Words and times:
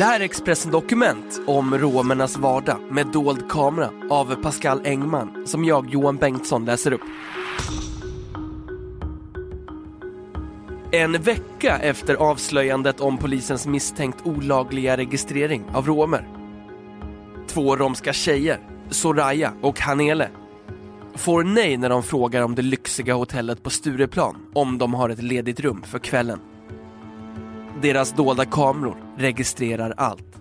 Det 0.00 0.04
här 0.04 0.20
är 0.20 0.24
Expressen 0.24 0.72
Dokument 0.72 1.40
om 1.46 1.78
romernas 1.78 2.36
vardag 2.36 2.76
med 2.90 3.06
dold 3.06 3.50
kamera 3.50 3.90
av 4.10 4.42
Pascal 4.42 4.80
Engman 4.84 5.46
som 5.46 5.64
jag, 5.64 5.90
Johan 5.90 6.16
Bengtsson, 6.16 6.64
läser 6.64 6.92
upp. 6.92 7.00
En 10.92 11.12
vecka 11.12 11.78
efter 11.78 12.14
avslöjandet 12.14 13.00
om 13.00 13.18
polisens 13.18 13.66
misstänkt 13.66 14.26
olagliga 14.26 14.96
registrering 14.96 15.64
av 15.72 15.86
romer. 15.86 16.28
Två 17.46 17.76
romska 17.76 18.12
tjejer, 18.12 18.60
Soraya 18.90 19.52
och 19.62 19.80
Hanele, 19.80 20.28
får 21.14 21.44
nej 21.44 21.76
när 21.76 21.88
de 21.88 22.02
frågar 22.02 22.42
om 22.42 22.54
det 22.54 22.62
lyxiga 22.62 23.14
hotellet 23.14 23.62
på 23.62 23.70
Stureplan 23.70 24.36
om 24.52 24.78
de 24.78 24.94
har 24.94 25.08
ett 25.08 25.22
ledigt 25.22 25.60
rum 25.60 25.82
för 25.82 25.98
kvällen. 25.98 26.40
Deras 27.82 28.12
dolda 28.12 28.44
kameror 28.44 28.96
registrerar 29.16 29.94
allt. 29.96 30.38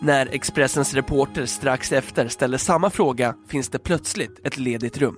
När 0.00 0.34
Expressens 0.34 0.94
reporter 0.94 1.46
strax 1.46 1.92
efter 1.92 2.28
ställer 2.28 2.58
samma 2.58 2.90
fråga 2.90 3.34
finns 3.48 3.68
det 3.68 3.78
plötsligt 3.78 4.46
ett 4.46 4.58
ledigt 4.58 4.98
rum. 4.98 5.16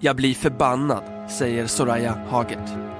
Jag 0.00 0.16
blir 0.16 0.34
förbannad, 0.34 1.30
säger 1.30 1.66
Soraya 1.66 2.26
Hagert. 2.28 2.95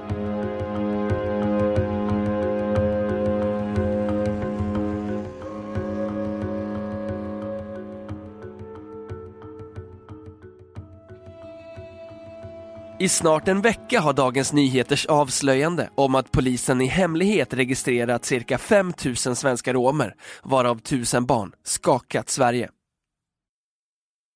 I 13.07 13.09
snart 13.09 13.47
en 13.47 13.61
vecka 13.61 13.99
har 13.99 14.13
Dagens 14.13 14.53
Nyheters 14.53 15.05
avslöjande 15.05 15.89
om 15.95 16.15
att 16.15 16.31
polisen 16.31 16.81
i 16.81 16.85
hemlighet 16.85 17.53
registrerat 17.53 18.25
cirka 18.25 18.57
5000 18.57 19.35
svenska 19.35 19.73
romer, 19.73 20.15
varav 20.43 20.77
1000 20.77 21.25
barn, 21.25 21.51
skakat 21.63 22.29
Sverige. 22.29 22.69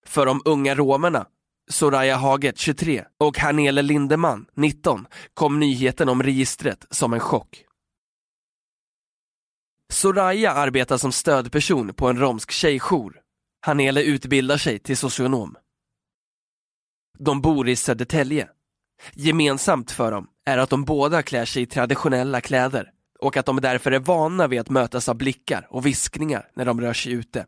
För 0.05 0.25
de 0.25 0.41
unga 0.45 0.75
romerna, 0.75 1.27
Soraya 1.71 2.15
Haget 2.15 2.57
23 2.57 3.05
och 3.19 3.37
Hernele 3.37 3.81
Lindeman 3.81 4.45
19, 4.55 5.07
kom 5.33 5.59
nyheten 5.59 6.09
om 6.09 6.23
registret 6.23 6.85
som 6.89 7.13
en 7.13 7.19
chock. 7.19 7.65
Soraya 9.93 10.51
arbetar 10.51 10.97
som 10.97 11.11
stödperson 11.11 11.93
på 11.93 12.07
en 12.07 12.19
romsk 12.19 12.51
tjejjour. 12.51 13.21
Hanele 13.65 14.03
utbildar 14.03 14.57
sig 14.57 14.79
till 14.79 14.97
socionom. 14.97 15.57
De 17.19 17.41
bor 17.41 17.69
i 17.69 17.75
Södertälje. 17.75 18.49
Gemensamt 19.13 19.91
för 19.91 20.11
dem 20.11 20.27
är 20.45 20.57
att 20.57 20.69
de 20.69 20.83
båda 20.83 21.23
klär 21.23 21.45
sig 21.45 21.63
i 21.63 21.65
traditionella 21.65 22.41
kläder 22.41 22.91
och 23.19 23.37
att 23.37 23.45
de 23.45 23.61
därför 23.61 23.91
är 23.91 23.99
vana 23.99 24.47
vid 24.47 24.59
att 24.59 24.69
mötas 24.69 25.09
av 25.09 25.15
blickar 25.15 25.67
och 25.69 25.85
viskningar 25.85 26.47
när 26.55 26.65
de 26.65 26.81
rör 26.81 26.93
sig 26.93 27.11
ute. 27.11 27.45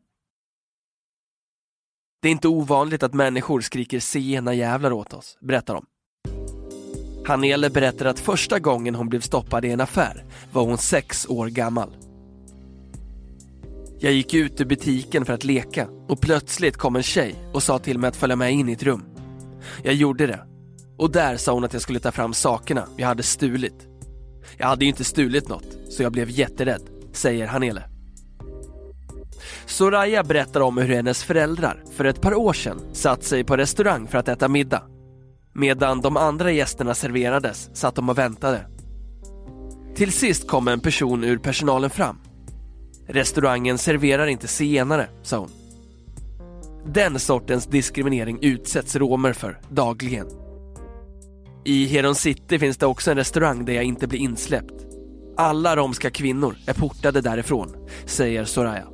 Det 2.21 2.27
är 2.27 2.31
inte 2.31 2.47
ovanligt 2.47 3.03
att 3.03 3.13
människor 3.13 3.61
skriker 3.61 3.99
sena 3.99 4.53
jävlar 4.53 4.91
åt 4.91 5.13
oss, 5.13 5.37
berättar 5.41 5.73
de. 5.73 5.85
Hanele 7.27 7.69
berättar 7.69 8.05
att 8.05 8.19
första 8.19 8.59
gången 8.59 8.95
hon 8.95 9.09
blev 9.09 9.21
stoppad 9.21 9.65
i 9.65 9.69
en 9.69 9.81
affär 9.81 10.25
var 10.51 10.65
hon 10.65 10.77
sex 10.77 11.25
år 11.29 11.47
gammal. 11.47 11.95
Jag 13.99 14.13
gick 14.13 14.33
ut 14.33 14.61
ur 14.61 14.65
butiken 14.65 15.25
för 15.25 15.33
att 15.33 15.43
leka 15.43 15.87
och 16.07 16.21
plötsligt 16.21 16.77
kom 16.77 16.95
en 16.95 17.03
tjej 17.03 17.35
och 17.53 17.63
sa 17.63 17.79
till 17.79 17.99
mig 17.99 18.07
att 18.07 18.15
följa 18.15 18.35
med 18.35 18.51
in 18.51 18.69
i 18.69 18.73
ett 18.73 18.83
rum. 18.83 19.05
Jag 19.83 19.93
gjorde 19.93 20.27
det. 20.27 20.52
Och 21.03 21.11
där 21.11 21.37
sa 21.37 21.53
hon 21.53 21.63
att 21.63 21.73
jag 21.73 21.81
skulle 21.81 21.99
ta 21.99 22.11
fram 22.11 22.33
sakerna 22.33 22.87
jag 22.97 23.07
hade 23.07 23.23
stulit. 23.23 23.87
Jag 24.57 24.67
hade 24.67 24.85
ju 24.85 24.89
inte 24.89 25.03
stulit 25.03 25.49
något, 25.49 25.77
så 25.89 26.03
jag 26.03 26.11
blev 26.11 26.29
jätterädd, 26.29 26.81
säger 27.13 27.47
Hanele. 27.47 27.83
Soraya 29.65 30.23
berättar 30.23 30.61
om 30.61 30.77
hur 30.77 30.95
hennes 30.95 31.23
föräldrar 31.23 31.83
för 31.95 32.05
ett 32.05 32.21
par 32.21 32.33
år 32.33 32.53
sedan 32.53 32.81
satt 32.93 33.23
sig 33.23 33.43
på 33.43 33.57
restaurang 33.57 34.07
för 34.07 34.17
att 34.17 34.27
äta 34.27 34.47
middag. 34.47 34.83
Medan 35.53 36.01
de 36.01 36.17
andra 36.17 36.51
gästerna 36.51 36.95
serverades 36.95 37.69
satt 37.73 37.95
de 37.95 38.09
och 38.09 38.17
väntade. 38.17 38.67
Till 39.95 40.11
sist 40.11 40.47
kom 40.47 40.67
en 40.67 40.79
person 40.79 41.23
ur 41.23 41.37
personalen 41.37 41.89
fram. 41.89 42.17
Restaurangen 43.07 43.77
serverar 43.77 44.27
inte 44.27 44.47
senare, 44.47 45.09
sa 45.23 45.37
hon. 45.37 45.49
Den 46.85 47.19
sortens 47.19 47.65
diskriminering 47.65 48.39
utsätts 48.41 48.95
romer 48.95 49.33
för 49.33 49.59
dagligen. 49.69 50.27
I 51.65 51.85
Heron 51.87 52.15
City 52.15 52.59
finns 52.59 52.77
det 52.77 52.85
också 52.85 53.11
en 53.11 53.17
restaurang 53.17 53.65
där 53.65 53.73
jag 53.73 53.83
inte 53.83 54.07
blir 54.07 54.19
insläppt. 54.19 54.85
Alla 55.37 55.75
romska 55.75 56.09
kvinnor 56.09 56.55
är 56.67 56.73
portade 56.73 57.21
därifrån, 57.21 57.75
säger 58.05 58.45
Soraya. 58.45 58.87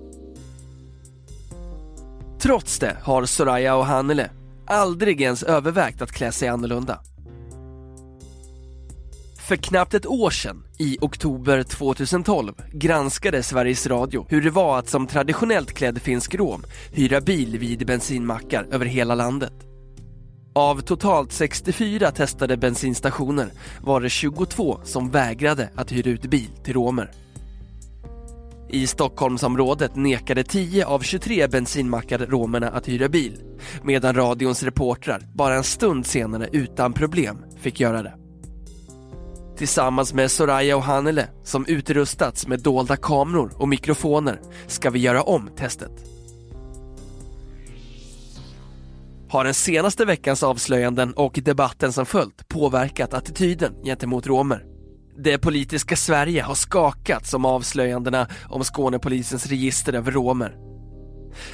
Trots 2.39 2.79
det 2.79 2.97
har 3.03 3.25
Soraya 3.25 3.75
och 3.75 3.85
Hannele 3.85 4.29
aldrig 4.67 5.21
ens 5.21 5.43
övervägt 5.43 6.01
att 6.01 6.11
klä 6.11 6.31
sig 6.31 6.47
annorlunda. 6.47 6.99
För 9.47 9.55
knappt 9.55 9.93
ett 9.93 10.05
år 10.05 10.29
sedan, 10.29 10.63
i 10.79 10.97
oktober 11.01 11.63
2012, 11.63 12.53
granskade 12.73 13.43
Sveriges 13.43 13.87
Radio 13.87 14.25
hur 14.29 14.41
det 14.41 14.49
var 14.49 14.79
att 14.79 14.89
som 14.89 15.07
traditionellt 15.07 15.73
klädd 15.73 16.01
finsk 16.01 16.35
rom 16.35 16.63
hyra 16.91 17.21
bil 17.21 17.57
vid 17.59 17.85
bensinmackar 17.85 18.67
över 18.71 18.85
hela 18.85 19.15
landet. 19.15 19.68
Av 20.59 20.81
totalt 20.81 21.31
64 21.31 22.11
testade 22.11 22.57
bensinstationer 22.57 23.51
var 23.81 24.01
det 24.01 24.09
22 24.09 24.79
som 24.83 25.11
vägrade 25.11 25.69
att 25.75 25.91
hyra 25.91 26.09
ut 26.09 26.21
bil 26.21 26.49
till 26.63 26.73
romer. 26.73 27.11
I 28.69 28.87
Stockholmsområdet 28.87 29.95
nekade 29.95 30.43
10 30.43 30.85
av 30.85 30.99
23 30.99 31.47
bensinmackar 31.47 32.19
romerna 32.19 32.69
att 32.69 32.87
hyra 32.87 33.09
bil, 33.09 33.41
medan 33.83 34.15
radions 34.15 34.63
reportrar 34.63 35.27
bara 35.35 35.55
en 35.55 35.63
stund 35.63 36.05
senare 36.05 36.49
utan 36.51 36.93
problem 36.93 37.45
fick 37.59 37.79
göra 37.79 38.03
det. 38.03 38.13
Tillsammans 39.57 40.13
med 40.13 40.31
Soraya 40.31 40.75
och 40.77 40.83
Hanele, 40.83 41.27
som 41.43 41.65
utrustats 41.65 42.47
med 42.47 42.59
dolda 42.59 42.95
kameror 42.95 43.51
och 43.55 43.67
mikrofoner, 43.67 44.41
ska 44.67 44.89
vi 44.89 44.99
göra 44.99 45.21
om 45.21 45.49
testet. 45.55 46.08
Har 49.31 49.43
den 49.43 49.53
senaste 49.53 50.05
veckans 50.05 50.43
avslöjanden 50.43 51.13
och 51.13 51.39
debatten 51.43 51.93
som 51.93 52.05
följt 52.05 52.47
påverkat 52.47 53.13
attityden 53.13 53.73
gentemot 53.83 54.27
romer? 54.27 54.65
Det 55.23 55.37
politiska 55.37 55.95
Sverige 55.95 56.41
har 56.41 56.55
skakats 56.55 57.33
om 57.33 57.45
avslöjandena 57.45 58.27
om 58.49 58.63
Skånepolisens 58.63 59.47
register 59.47 59.93
över 59.93 60.11
romer. 60.11 60.55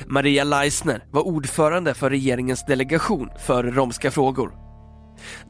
Maria 0.08 0.44
Leisner 0.44 1.04
var 1.12 1.22
ordförande 1.22 1.94
för 1.94 2.10
regeringens 2.10 2.66
delegation 2.66 3.30
för 3.46 3.64
romska 3.64 4.12
frågor. 4.12 4.54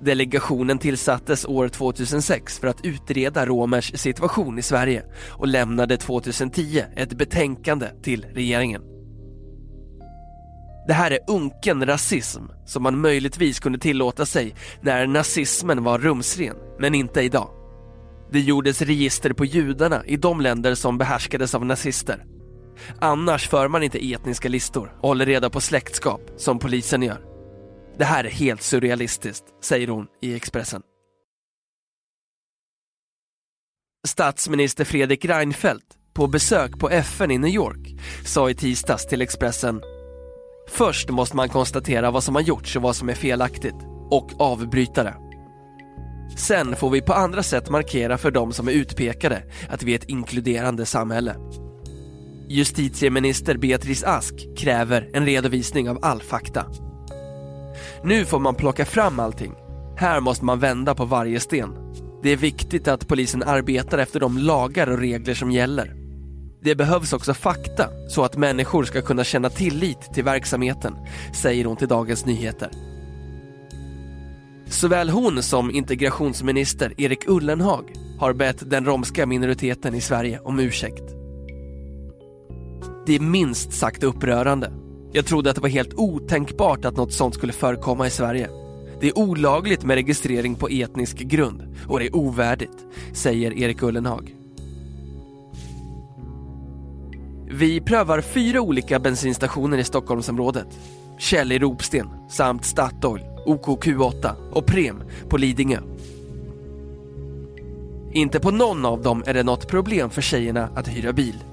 Delegationen 0.01 0.79
tillsattes 0.79 1.45
år 1.45 1.67
2006 1.67 2.59
för 2.59 2.67
att 2.67 2.85
utreda 2.85 3.45
romers 3.45 3.99
situation 3.99 4.59
i 4.59 4.61
Sverige 4.61 5.03
och 5.31 5.47
lämnade 5.47 5.97
2010 5.97 6.83
ett 6.95 7.13
betänkande 7.13 7.87
till 8.03 8.25
regeringen. 8.33 8.94
Det 10.87 10.93
här 10.93 11.11
är 11.11 11.19
unken 11.27 11.85
rasism 11.85 12.43
som 12.65 12.83
man 12.83 13.01
möjligtvis 13.01 13.59
kunde 13.59 13.79
tillåta 13.79 14.25
sig 14.25 14.55
när 14.81 15.07
nazismen 15.07 15.83
var 15.83 15.99
rumsren, 15.99 16.55
men 16.79 16.95
inte 16.95 17.21
idag. 17.21 17.49
Det 18.31 18.39
gjordes 18.39 18.81
register 18.81 19.33
på 19.33 19.45
judarna 19.45 20.05
i 20.05 20.17
de 20.17 20.41
länder 20.41 20.75
som 20.75 20.97
behärskades 20.97 21.55
av 21.55 21.65
nazister. 21.65 22.25
Annars 22.99 23.49
för 23.49 23.67
man 23.67 23.83
inte 23.83 24.13
etniska 24.13 24.49
listor 24.49 24.97
och 25.01 25.07
håller 25.07 25.25
reda 25.25 25.49
på 25.49 25.61
släktskap 25.61 26.21
som 26.37 26.59
polisen 26.59 27.03
gör. 27.03 27.21
Det 27.97 28.05
här 28.05 28.23
är 28.23 28.29
helt 28.29 28.61
surrealistiskt, 28.61 29.45
säger 29.63 29.87
hon 29.87 30.07
i 30.21 30.35
Expressen. 30.35 30.81
Statsminister 34.07 34.85
Fredrik 34.85 35.25
Reinfeldt, 35.25 35.85
på 36.13 36.27
besök 36.27 36.79
på 36.79 36.89
FN 36.89 37.31
i 37.31 37.37
New 37.37 37.53
York, 37.53 37.95
sa 38.25 38.49
i 38.49 38.55
tisdags 38.55 39.07
till 39.07 39.21
Expressen 39.21 39.81
Först 40.67 41.09
måste 41.09 41.35
man 41.35 41.49
konstatera 41.49 42.11
vad 42.11 42.23
som 42.23 42.35
har 42.35 42.41
gjorts 42.41 42.75
och 42.75 42.81
vad 42.81 42.95
som 42.95 43.09
är 43.09 43.13
felaktigt 43.13 43.75
och 44.09 44.31
avbryta 44.39 45.03
det. 45.03 45.15
Sen 46.37 46.75
får 46.75 46.89
vi 46.89 47.01
på 47.01 47.13
andra 47.13 47.43
sätt 47.43 47.69
markera 47.69 48.17
för 48.17 48.31
de 48.31 48.53
som 48.53 48.67
är 48.67 48.71
utpekade 48.71 49.43
att 49.69 49.83
vi 49.83 49.91
är 49.91 49.95
ett 49.95 50.09
inkluderande 50.09 50.85
samhälle. 50.85 51.35
Justitieminister 52.47 53.57
Beatrice 53.57 54.03
Ask 54.03 54.57
kräver 54.57 55.09
en 55.13 55.25
redovisning 55.25 55.89
av 55.89 55.99
all 56.01 56.21
fakta. 56.21 56.65
Nu 58.03 58.25
får 58.25 58.39
man 58.39 58.55
plocka 58.55 58.85
fram 58.85 59.19
allting. 59.19 59.53
Här 59.97 60.19
måste 60.19 60.45
man 60.45 60.59
vända 60.59 60.95
på 60.95 61.05
varje 61.05 61.39
sten. 61.39 61.69
Det 62.23 62.29
är 62.29 62.37
viktigt 62.37 62.87
att 62.87 63.07
polisen 63.07 63.43
arbetar 63.43 63.97
efter 63.97 64.19
de 64.19 64.37
lagar 64.37 64.89
och 64.89 64.99
regler 64.99 65.33
som 65.33 65.51
gäller. 65.51 66.04
Det 66.65 66.75
behövs 66.75 67.13
också 67.13 67.33
fakta 67.33 67.89
så 68.09 68.23
att 68.23 68.37
människor 68.37 68.83
ska 68.83 69.01
kunna 69.01 69.23
känna 69.23 69.49
tillit 69.49 70.13
till 70.13 70.23
verksamheten, 70.23 70.93
säger 71.33 71.65
hon 71.65 71.77
till 71.77 71.87
Dagens 71.87 72.25
Nyheter. 72.25 72.69
Såväl 74.69 75.09
hon 75.09 75.43
som 75.43 75.71
integrationsminister 75.71 76.93
Erik 76.97 77.27
Ullenhag 77.27 77.93
har 78.19 78.33
bett 78.33 78.69
den 78.69 78.85
romska 78.85 79.25
minoriteten 79.25 79.95
i 79.95 80.01
Sverige 80.01 80.39
om 80.39 80.59
ursäkt. 80.59 81.03
Det 83.05 83.15
är 83.15 83.19
minst 83.19 83.73
sagt 83.73 84.03
upprörande. 84.03 84.71
Jag 85.11 85.25
trodde 85.25 85.49
att 85.49 85.55
det 85.55 85.61
var 85.61 85.69
helt 85.69 85.93
otänkbart 85.93 86.85
att 86.85 86.97
något 86.97 87.13
sånt 87.13 87.35
skulle 87.35 87.53
förekomma 87.53 88.07
i 88.07 88.09
Sverige. 88.09 88.49
Det 89.01 89.07
är 89.07 89.17
olagligt 89.17 89.83
med 89.83 89.95
registrering 89.95 90.55
på 90.55 90.67
etnisk 90.67 91.17
grund 91.17 91.75
och 91.87 91.99
det 91.99 92.05
är 92.05 92.15
ovärdigt, 92.15 92.85
säger 93.13 93.53
Erik 93.53 93.83
Ullenhag. 93.83 94.34
Vi 97.49 97.81
prövar 97.81 98.21
fyra 98.21 98.61
olika 98.61 98.99
bensinstationer 98.99 99.77
i 99.77 99.83
Stockholmsområdet. 99.83 100.67
Kjell 101.17 101.51
i 101.51 101.59
Ropsten 101.59 102.07
samt 102.29 102.65
Statoil, 102.65 103.21
OKQ8 103.45 104.51
och 104.51 104.65
Prem 104.65 105.03
på 105.29 105.37
Lidingö. 105.37 105.79
Inte 108.13 108.39
på 108.39 108.51
någon 108.51 108.85
av 108.85 109.01
dem 109.01 109.23
är 109.25 109.33
det 109.33 109.43
något 109.43 109.67
problem 109.67 110.09
för 110.09 110.21
tjejerna 110.21 110.69
att 110.75 110.87
hyra 110.87 111.13
bil. 111.13 111.43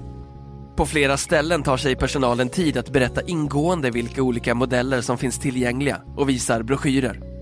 På 0.75 0.85
flera 0.85 1.17
ställen 1.17 1.63
tar 1.63 1.77
sig 1.77 1.95
personalen 1.95 2.49
tid 2.49 2.77
att 2.77 2.89
berätta 2.89 3.21
ingående 3.21 3.91
vilka 3.91 4.23
olika 4.23 4.55
modeller 4.55 5.01
som 5.01 5.17
finns 5.17 5.39
tillgängliga 5.39 6.01
och 6.15 6.29
visar 6.29 6.63
broschyrer. 6.63 7.32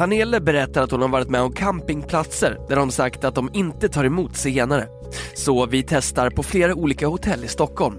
Hanele 0.00 0.40
berättar 0.40 0.82
att 0.82 0.90
hon 0.90 1.02
har 1.02 1.08
varit 1.08 1.30
med 1.30 1.40
om 1.40 1.52
campingplatser 1.52 2.58
där 2.68 2.76
de 2.76 2.90
sagt 2.90 3.24
att 3.24 3.34
de 3.34 3.50
inte 3.52 3.88
tar 3.88 4.04
emot 4.04 4.36
zigenare. 4.36 4.88
Så 5.34 5.66
vi 5.66 5.82
testar 5.82 6.30
på 6.30 6.42
flera 6.42 6.74
olika 6.74 7.06
hotell 7.06 7.44
i 7.44 7.48
Stockholm. 7.48 7.98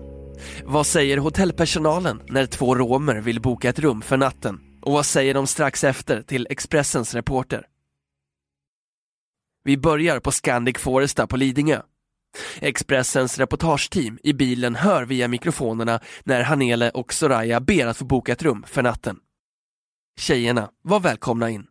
Vad 0.64 0.88
säger 0.88 1.18
hotellpersonalen 1.18 2.22
när 2.28 2.46
två 2.46 2.76
romer 2.76 3.16
vill 3.16 3.42
boka 3.42 3.70
ett 3.70 3.80
rum 3.80 4.02
för 4.02 4.18
natten? 4.18 4.60
Och 4.82 4.94
vad 4.94 5.06
säger 5.06 5.34
de 5.34 5.48
strax 5.48 5.84
efter 5.84 6.22
till 6.22 6.48
Expressens 6.50 7.14
reporter? 7.14 7.66
Vi 9.64 9.78
börjar 9.78 10.20
på 10.20 10.32
Scandic 10.32 10.78
Foresta 10.78 11.28
på 11.28 11.38
Lidingö. 11.38 11.82
Expressens 12.60 13.38
reportageteam 13.38 14.20
i 14.24 14.34
bilen 14.34 14.76
hör 14.76 15.06
via 15.06 15.28
mikrofonerna 15.28 16.00
när 16.24 16.42
Hanele 16.42 16.90
och 16.90 17.14
Soraya 17.14 17.60
ber 17.60 17.88
att 17.88 17.98
få 17.98 18.06
boka 18.06 18.32
ett 18.32 18.44
rum 18.44 18.64
för 18.68 18.82
natten. 18.82 19.18
Tjejerna 20.20 20.70
var 20.82 21.00
välkomna 21.00 21.50
in. 21.50 21.68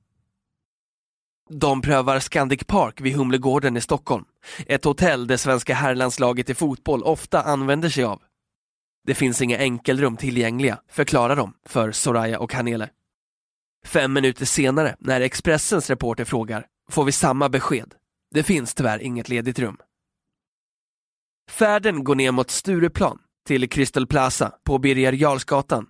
De 1.53 1.83
prövar 1.83 2.21
Scandic 2.21 2.65
Park 2.65 3.01
vid 3.01 3.15
Humlegården 3.15 3.77
i 3.77 3.81
Stockholm. 3.81 4.25
Ett 4.67 4.85
hotell 4.85 5.27
det 5.27 5.39
svenska 5.39 5.75
herrlandslaget 5.75 6.51
i 6.51 6.55
fotboll 6.55 7.03
ofta 7.03 7.43
använder 7.43 7.89
sig 7.89 8.05
av. 8.05 8.23
Det 9.07 9.15
finns 9.15 9.43
inga 9.43 9.59
enkelrum 9.59 10.17
tillgängliga, 10.17 10.81
förklarar 10.89 11.37
de 11.37 11.55
för 11.67 11.93
Soraya 11.93 12.39
och 12.39 12.55
Hanele. 12.55 12.91
Fem 13.87 14.13
minuter 14.13 14.45
senare, 14.45 14.97
när 14.99 15.21
Expressens 15.21 15.91
reporter 15.91 16.25
frågar, 16.25 16.67
får 16.91 17.05
vi 17.05 17.13
samma 17.13 17.49
besked. 17.49 17.95
Det 18.35 18.43
finns 18.43 18.75
tyvärr 18.75 18.99
inget 18.99 19.29
ledigt 19.29 19.59
rum. 19.59 19.77
Färden 21.51 22.05
går 22.05 22.15
ner 22.15 22.33
mot 22.33 22.51
Stureplan, 22.51 23.19
till 23.47 23.71
Crystal 23.71 24.07
Plaza 24.07 24.53
på 24.65 24.79
Birger 24.79 25.13
Jarlsgatan. 25.13 25.87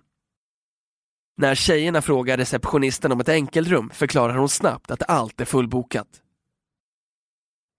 När 1.37 1.55
tjejerna 1.55 2.01
frågar 2.01 2.37
receptionisten 2.37 3.11
om 3.11 3.19
ett 3.19 3.29
enkelrum 3.29 3.89
förklarar 3.93 4.37
hon 4.37 4.49
snabbt 4.49 4.91
att 4.91 5.09
allt 5.09 5.41
är 5.41 5.45
fullbokat. 5.45 6.07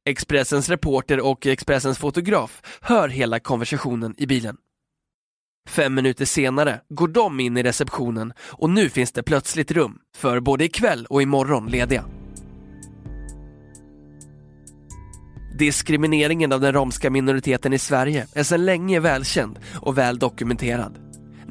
Expressens 0.04 0.69
reporter 0.69 1.20
och 1.20 1.46
Expressens 1.46 1.99
fotograf 1.99 2.62
hör 2.81 3.08
hela 3.08 3.40
konversationen 3.40 4.14
i 4.19 4.26
bilen. 4.26 4.56
Fem 5.69 5.94
minuter 5.94 6.25
senare 6.25 6.81
går 6.88 7.08
de 7.08 7.40
in 7.40 7.56
i 7.56 7.62
receptionen 7.62 8.32
och 8.38 8.70
nu 8.70 8.88
finns 8.88 9.12
det 9.12 9.22
plötsligt 9.22 9.70
rum 9.70 9.98
för 10.16 10.40
både 10.40 10.64
ikväll 10.64 11.06
och 11.06 11.22
imorgon 11.22 11.66
lediga. 11.66 12.05
Diskrimineringen 15.58 16.52
av 16.52 16.60
den 16.60 16.72
romska 16.72 17.10
minoriteten 17.10 17.72
i 17.72 17.78
Sverige 17.78 18.26
är 18.34 18.43
sedan 18.43 18.64
länge 18.64 19.00
välkänd 19.00 19.58
och 19.75 19.98
väl 19.98 20.19
dokumenterad. 20.19 21.01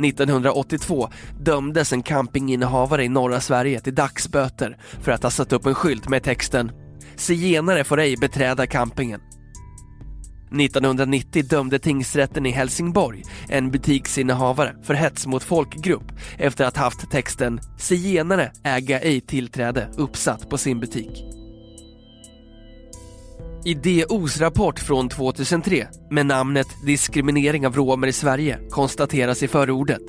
1982 0.06 1.10
dömdes 1.40 1.94
en 1.94 2.04
campinginnehavare 2.04 3.04
i 3.04 3.10
norra 3.10 3.42
Sverige 3.42 3.80
till 3.80 3.96
dagsböter 3.96 4.78
för 5.02 5.12
att 5.12 5.24
ha 5.24 5.30
satt 5.30 5.54
upp 5.54 5.66
en 5.66 5.76
skylt 5.76 6.10
med 6.10 6.24
texten 6.24 6.72
“Zigenare 7.16 7.84
får 7.84 8.00
ej 8.00 8.18
beträda 8.18 8.68
campingen”. 8.68 9.22
1990 10.60 11.44
dömde 11.50 11.80
tingsrätten 11.80 12.46
i 12.46 12.50
Helsingborg 12.52 13.24
en 13.50 13.72
butiksinnehavare 13.72 14.76
för 14.84 14.94
hets 14.94 15.28
mot 15.28 15.44
folkgrupp 15.44 16.12
efter 16.38 16.66
att 16.66 16.78
haft 16.78 17.12
texten 17.12 17.60
“Zigenare 17.78 18.52
äga 18.64 19.00
ej 19.00 19.22
tillträde” 19.22 19.90
uppsatt 19.98 20.50
på 20.50 20.58
sin 20.58 20.80
butik. 20.80 21.41
I 23.66 23.74
DOs 23.74 24.40
rapport 24.40 24.80
från 24.80 25.10
2003 25.10 25.88
med 26.10 26.26
namnet 26.26 26.68
Diskriminering 26.86 27.68
av 27.68 27.76
romer 27.76 28.08
i 28.08 28.14
Sverige 28.14 28.60
konstateras 28.70 29.44
i 29.44 29.48
förordet 29.48 30.02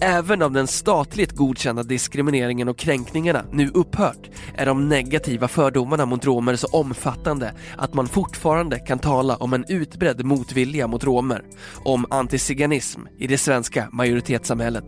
Även 0.00 0.42
om 0.42 0.52
den 0.52 0.66
statligt 0.66 1.32
godkända 1.32 1.82
diskrimineringen 1.82 2.68
och 2.68 2.78
kränkningarna 2.78 3.44
nu 3.52 3.70
upphört 3.74 4.30
är 4.54 4.66
de 4.66 4.88
negativa 4.88 5.48
fördomarna 5.48 6.06
mot 6.06 6.26
romer 6.26 6.56
så 6.56 6.66
omfattande 6.66 7.54
att 7.76 7.94
man 7.94 8.06
fortfarande 8.06 8.78
kan 8.78 8.98
tala 8.98 9.36
om 9.36 9.52
en 9.52 9.64
utbredd 9.68 10.24
motvilja 10.24 10.86
mot 10.86 11.04
romer, 11.04 11.44
om 11.84 12.06
antiziganism 12.10 13.00
i 13.18 13.26
det 13.26 13.38
svenska 13.38 13.88
majoritetssamhället. 13.92 14.84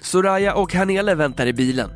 Soraya 0.00 0.54
och 0.54 0.74
Hanele 0.74 1.14
väntar 1.14 1.46
i 1.46 1.52
bilen 1.52 1.90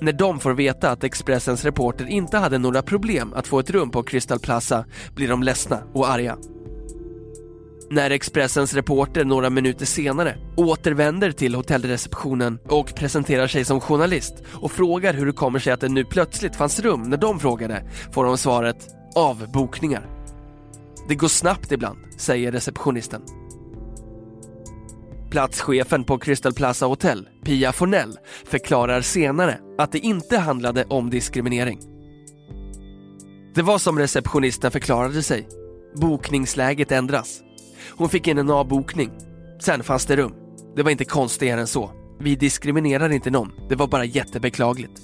när 0.00 0.12
de 0.12 0.40
får 0.40 0.52
veta 0.52 0.90
att 0.90 1.04
Expressens 1.04 1.64
reporter 1.64 2.06
inte 2.06 2.38
hade 2.38 2.58
några 2.58 2.82
problem 2.82 3.32
att 3.34 3.46
få 3.46 3.58
ett 3.58 3.70
rum 3.70 3.90
på 3.90 4.02
Crystal 4.02 4.38
Plaza 4.38 4.84
blir 5.14 5.28
de 5.28 5.42
ledsna 5.42 5.78
och 5.94 6.08
arga. 6.08 6.36
När 7.90 8.10
Expressens 8.10 8.74
reporter 8.74 9.24
några 9.24 9.50
minuter 9.50 9.86
senare 9.86 10.36
återvänder 10.56 11.32
till 11.32 11.54
hotellreceptionen 11.54 12.58
och 12.68 12.94
presenterar 12.94 13.46
sig 13.46 13.64
som 13.64 13.80
journalist 13.80 14.34
och 14.52 14.72
frågar 14.72 15.14
hur 15.14 15.26
det 15.26 15.32
kommer 15.32 15.58
sig 15.58 15.72
att 15.72 15.80
det 15.80 15.88
nu 15.88 16.04
plötsligt 16.04 16.56
fanns 16.56 16.80
rum 16.80 17.02
när 17.02 17.16
de 17.16 17.40
frågade 17.40 17.82
får 18.12 18.24
de 18.24 18.38
svaret 18.38 18.88
avbokningar. 19.14 20.06
Det 21.08 21.14
går 21.14 21.28
snabbt 21.28 21.72
ibland, 21.72 21.98
säger 22.16 22.52
receptionisten. 22.52 23.22
Platschefen 25.36 26.04
på 26.04 26.18
Crystal 26.18 26.54
Plaza 26.54 26.86
Hotel, 26.86 27.28
Pia 27.44 27.72
Fornell, 27.72 28.18
förklarar 28.44 29.00
senare 29.00 29.58
att 29.78 29.92
det 29.92 29.98
inte 29.98 30.38
handlade 30.38 30.84
om 30.84 31.10
diskriminering. 31.10 31.80
Det 33.54 33.62
var 33.62 33.78
som 33.78 33.98
receptionisten 33.98 34.70
förklarade 34.70 35.22
sig. 35.22 35.48
Bokningsläget 36.00 36.92
ändras. 36.92 37.40
Hon 37.90 38.08
fick 38.08 38.28
in 38.28 38.38
en 38.38 38.50
avbokning. 38.50 39.10
Sen 39.60 39.82
fanns 39.82 40.06
det 40.06 40.16
rum. 40.16 40.32
Det 40.76 40.82
var 40.82 40.90
inte 40.90 41.04
konstigare 41.04 41.60
än 41.60 41.66
så. 41.66 41.90
Vi 42.20 42.36
diskriminerar 42.36 43.10
inte 43.12 43.30
någon. 43.30 43.52
Det 43.68 43.74
var 43.74 43.86
bara 43.86 44.04
jättebeklagligt. 44.04 45.00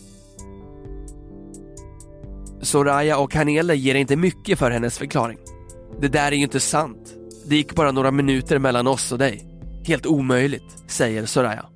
Soraya 2.62 3.18
och 3.18 3.34
Hanele 3.34 3.74
ger 3.74 3.94
inte 3.94 4.16
mycket 4.16 4.58
för 4.58 4.70
hennes 4.70 4.98
förklaring. 4.98 5.38
Det 6.00 6.08
där 6.08 6.32
är 6.32 6.36
ju 6.36 6.42
inte 6.42 6.60
sant. 6.60 7.14
Det 7.46 7.56
gick 7.56 7.74
bara 7.74 7.92
några 7.92 8.10
minuter 8.10 8.58
mellan 8.58 8.86
oss 8.86 9.12
och 9.12 9.18
dig. 9.18 9.51
Helt 9.84 10.06
omöjligt, 10.06 10.84
säger 10.86 11.26
Soraya. 11.26 11.66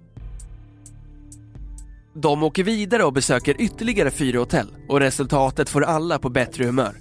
De 2.15 2.43
åker 2.43 2.65
vidare 2.65 3.05
och 3.05 3.13
besöker 3.13 3.61
ytterligare 3.61 4.11
fyra 4.11 4.39
hotell 4.39 4.77
och 4.89 5.01
resultatet 5.01 5.69
får 5.69 5.85
alla 5.85 6.19
på 6.19 6.29
bättre 6.29 6.65
humör. 6.65 6.97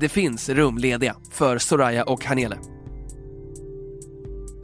Det 0.00 0.08
finns 0.08 0.48
rum 0.48 0.78
lediga 0.78 1.16
för 1.30 1.58
Soraya 1.58 2.04
och 2.04 2.24
Hanele. 2.24 2.58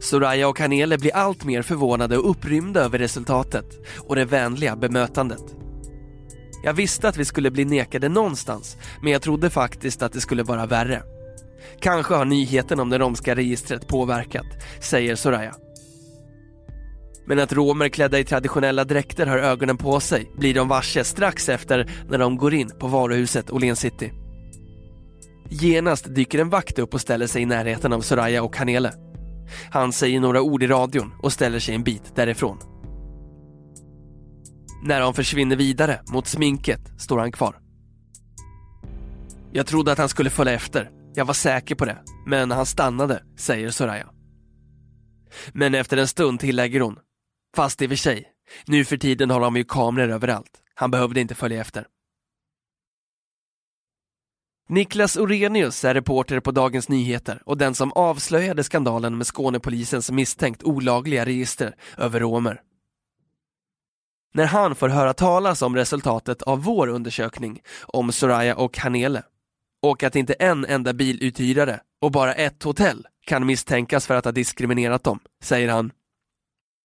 Soraya 0.00 0.48
och 0.48 0.58
Hanele 0.58 0.98
blir 0.98 1.14
allt 1.14 1.44
mer 1.44 1.62
förvånade 1.62 2.18
och 2.18 2.30
upprymda 2.30 2.80
över 2.80 2.98
resultatet 2.98 3.66
och 3.98 4.16
det 4.16 4.24
vänliga 4.24 4.76
bemötandet. 4.76 5.56
Jag 6.64 6.74
visste 6.74 7.08
att 7.08 7.16
vi 7.16 7.24
skulle 7.24 7.50
bli 7.50 7.64
nekade 7.64 8.08
någonstans, 8.08 8.76
men 9.02 9.12
jag 9.12 9.22
trodde 9.22 9.50
faktiskt 9.50 10.02
att 10.02 10.12
det 10.12 10.20
skulle 10.20 10.42
vara 10.42 10.66
värre. 10.66 11.02
Kanske 11.80 12.14
har 12.14 12.24
nyheten 12.24 12.80
om 12.80 12.90
det 12.90 12.98
romska 12.98 13.34
registret 13.34 13.88
påverkat, 13.88 14.46
säger 14.80 15.16
Soraya. 15.16 15.54
Men 17.26 17.38
att 17.38 17.52
romer 17.52 17.88
klädda 17.88 18.18
i 18.18 18.24
traditionella 18.24 18.84
dräkter 18.84 19.26
har 19.26 19.38
ögonen 19.38 19.76
på 19.76 20.00
sig 20.00 20.30
blir 20.38 20.54
de 20.54 20.68
varse 20.68 21.04
strax 21.04 21.48
efter 21.48 21.90
när 22.08 22.18
de 22.18 22.36
går 22.36 22.54
in 22.54 22.70
på 22.78 22.86
varuhuset 22.86 23.50
Åhléns 23.50 23.80
City. 23.80 24.12
Genast 25.50 26.14
dyker 26.14 26.38
en 26.38 26.50
vakt 26.50 26.78
upp 26.78 26.94
och 26.94 27.00
ställer 27.00 27.26
sig 27.26 27.42
i 27.42 27.46
närheten 27.46 27.92
av 27.92 28.00
Soraya 28.00 28.42
och 28.42 28.56
Hanele. 28.56 28.92
Han 29.70 29.92
säger 29.92 30.20
några 30.20 30.42
ord 30.42 30.62
i 30.62 30.66
radion 30.66 31.12
och 31.22 31.32
ställer 31.32 31.58
sig 31.58 31.74
en 31.74 31.82
bit 31.82 32.16
därifrån. 32.16 32.58
När 34.84 35.00
de 35.00 35.14
försvinner 35.14 35.56
vidare 35.56 36.00
mot 36.12 36.26
sminket 36.26 36.80
står 36.98 37.18
han 37.18 37.32
kvar. 37.32 37.56
Jag 39.52 39.66
trodde 39.66 39.92
att 39.92 39.98
han 39.98 40.08
skulle 40.08 40.30
följa 40.30 40.52
efter. 40.52 40.90
Jag 41.16 41.24
var 41.24 41.34
säker 41.34 41.74
på 41.74 41.84
det. 41.84 41.98
Men 42.26 42.50
han 42.50 42.66
stannade, 42.66 43.22
säger 43.36 43.70
Soraya. 43.70 44.08
Men 45.52 45.74
efter 45.74 45.96
en 45.96 46.08
stund 46.08 46.40
tillägger 46.40 46.80
hon. 46.80 46.98
Fast 47.56 47.82
i 47.82 47.86
och 47.86 47.90
för 47.90 47.96
sig, 47.96 48.24
nu 48.66 48.84
för 48.84 48.96
tiden 48.96 49.30
har 49.30 49.40
de 49.40 49.56
ju 49.56 49.64
kameror 49.64 50.10
överallt. 50.10 50.50
Han 50.74 50.90
behövde 50.90 51.20
inte 51.20 51.34
följa 51.34 51.60
efter. 51.60 51.86
Niklas 54.68 55.16
Orenius 55.16 55.84
är 55.84 55.94
reporter 55.94 56.40
på 56.40 56.50
Dagens 56.50 56.88
Nyheter 56.88 57.42
och 57.46 57.58
den 57.58 57.74
som 57.74 57.92
avslöjade 57.92 58.64
skandalen 58.64 59.16
med 59.16 59.26
Skånepolisens 59.26 60.10
misstänkt 60.10 60.62
olagliga 60.62 61.24
register 61.24 61.76
över 61.98 62.20
romer. 62.20 62.60
När 64.34 64.46
han 64.46 64.74
får 64.74 64.88
höra 64.88 65.14
talas 65.14 65.62
om 65.62 65.76
resultatet 65.76 66.42
av 66.42 66.62
vår 66.62 66.88
undersökning 66.88 67.62
om 67.82 68.12
Soraya 68.12 68.56
och 68.56 68.78
Hanele 68.78 69.22
och 69.84 70.02
att 70.02 70.16
inte 70.16 70.32
en 70.32 70.64
enda 70.64 70.92
biluthyrare 70.92 71.80
och 72.00 72.10
bara 72.10 72.34
ett 72.34 72.62
hotell 72.62 73.06
kan 73.26 73.46
misstänkas 73.46 74.06
för 74.06 74.14
att 74.14 74.24
ha 74.24 74.32
diskriminerat 74.32 75.04
dem, 75.04 75.20
säger 75.42 75.68
han. 75.68 75.92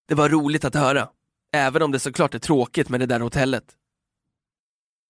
Det 0.07 0.15
var 0.15 0.29
roligt 0.29 0.65
att 0.65 0.75
höra, 0.75 1.09
även 1.53 1.81
om 1.81 1.91
det 1.91 1.99
såklart 1.99 2.35
är 2.35 2.39
tråkigt 2.39 2.89
med 2.89 2.99
det 2.99 3.05
där 3.05 3.19
hotellet. 3.19 3.63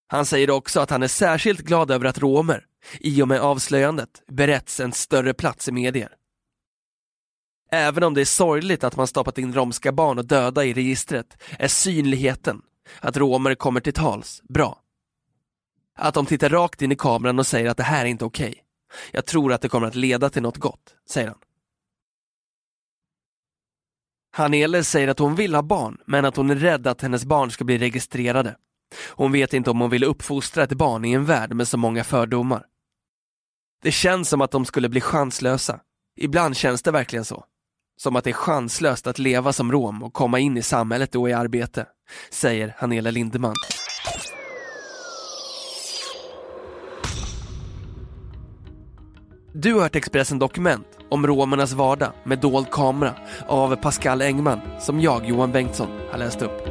Han 0.08 0.26
säger 0.26 0.50
också 0.50 0.80
att 0.80 0.90
han 0.90 1.04
är 1.04 1.08
särskilt 1.08 1.60
glad 1.60 1.92
över 1.92 2.06
att 2.06 2.20
romer, 2.20 2.66
i 3.00 3.22
och 3.22 3.28
med 3.28 3.42
avslöjandet, 3.42 4.24
berätts 4.28 4.80
en 4.80 4.92
större 4.92 5.34
plats 5.34 5.68
i 5.68 5.72
medier. 5.72 6.10
Även 7.72 8.04
om 8.04 8.14
det 8.14 8.22
är 8.22 8.26
sorgligt 8.26 8.84
att 8.84 8.96
man 8.96 9.08
stoppat 9.08 9.38
in 9.38 9.54
romska 9.54 9.92
barn 9.92 10.18
och 10.18 10.26
döda 10.26 10.66
i 10.66 10.74
registret 10.74 11.44
är 11.60 11.68
synligheten, 11.68 12.62
att 13.00 13.18
romer 13.18 13.56
kommer 13.56 13.80
till 13.80 13.94
tals, 13.94 14.42
bra. 14.50 14.82
Att 16.00 16.14
de 16.14 16.26
tittar 16.26 16.50
rakt 16.50 16.82
in 16.82 16.92
i 16.92 16.96
kameran 16.96 17.40
och 17.40 17.48
säger 17.48 17.70
att 17.70 17.78
det 17.78 17.84
här 17.84 18.06
är 18.06 18.10
inte 18.10 18.26
okej. 18.26 18.50
Okay. 18.50 18.62
Jag 19.12 19.26
tror 19.26 19.54
att 19.54 19.62
det 19.62 19.70
kommer 19.70 19.88
att 19.88 19.96
leda 19.96 20.30
till 20.30 20.42
något 20.42 20.58
gott, 20.58 20.96
säger 21.10 21.28
han. 21.28 21.38
Hanele 24.32 24.84
säger 24.84 25.08
att 25.08 25.20
hon 25.20 25.36
vill 25.36 25.56
ha 25.56 25.62
barn, 25.62 25.98
men 26.06 26.26
att 26.26 26.36
hon 26.36 26.50
är 26.50 26.56
rädd 26.56 26.88
att 26.88 27.02
hennes 27.02 27.26
barn 27.26 27.52
ska 27.52 27.64
bli 27.64 27.78
registrerade. 27.78 28.56
Hon 29.10 29.32
vet 29.32 29.54
inte 29.54 29.70
om 29.70 29.82
hon 29.82 29.90
vill 29.90 30.04
uppfostra 30.04 30.64
ett 30.64 30.74
barn 30.74 31.06
i 31.06 31.12
en 31.12 31.26
värld 31.26 31.54
med 31.54 31.68
så 31.68 31.78
många 31.78 32.04
fördomar. 32.04 32.66
Det 33.82 33.92
känns 33.92 34.30
som 34.30 34.42
att 34.42 34.52
de 34.52 34.66
skulle 34.66 34.90
bli 34.90 35.02
chanslösa. 35.02 35.80
Ibland 36.18 36.58
känns 36.58 36.82
det 36.82 36.92
verkligen 36.92 37.26
så. 37.26 37.46
Som 37.98 38.16
att 38.16 38.24
det 38.24 38.30
är 38.30 38.34
chanslöst 38.34 39.08
att 39.08 39.20
leva 39.20 39.54
som 39.54 39.72
rom 39.72 40.04
och 40.04 40.14
komma 40.14 40.40
in 40.40 40.58
i 40.58 40.62
samhället 40.62 41.16
och 41.16 41.30
i 41.30 41.34
arbete, 41.34 41.86
säger 42.30 42.76
Hanela 42.78 43.12
Lindeman. 43.12 43.56
Du 49.62 49.74
har 49.74 49.82
hört 49.82 49.96
Expressen 49.96 50.40
Dokument 50.40 50.88
om 51.10 51.28
romernas 51.28 51.74
vardag 51.74 52.12
med 52.24 52.40
dold 52.40 52.72
kamera 52.72 53.16
av 53.48 53.76
Pascal 53.76 54.22
Engman 54.22 54.60
som 54.80 55.02
jag, 55.02 55.26
Johan 55.26 55.52
Bengtsson, 55.52 55.88
har 56.12 56.18
läst 56.18 56.42
upp. 56.42 56.68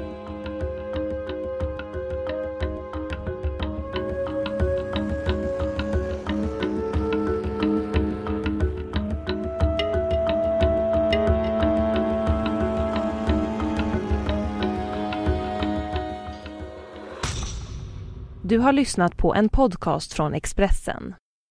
Du 18.43 18.59
har 18.59 18.73
lyssnat 18.73 19.17
på 19.17 19.35
en 19.35 19.49
podcast 19.49 20.13
från 20.13 20.35
Expressen. 20.35 21.15